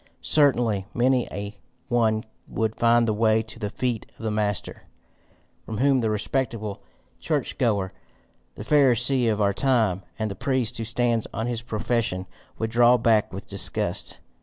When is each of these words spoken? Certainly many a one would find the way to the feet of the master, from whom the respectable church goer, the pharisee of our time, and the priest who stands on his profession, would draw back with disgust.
Certainly 0.23 0.87
many 0.95 1.27
a 1.27 1.59
one 1.87 2.23
would 2.47 2.75
find 2.75 3.07
the 3.07 3.13
way 3.13 3.43
to 3.43 3.59
the 3.59 3.69
feet 3.69 4.07
of 4.17 4.23
the 4.23 4.31
master, 4.31 4.87
from 5.63 5.77
whom 5.77 5.99
the 6.01 6.09
respectable 6.09 6.81
church 7.19 7.59
goer, 7.59 7.93
the 8.55 8.63
pharisee 8.63 9.31
of 9.31 9.39
our 9.39 9.53
time, 9.53 10.01
and 10.17 10.31
the 10.31 10.35
priest 10.35 10.79
who 10.79 10.85
stands 10.85 11.27
on 11.35 11.45
his 11.45 11.61
profession, 11.61 12.25
would 12.57 12.71
draw 12.71 12.97
back 12.97 13.31
with 13.31 13.45
disgust. 13.45 14.21